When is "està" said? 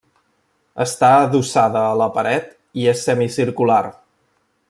0.85-1.09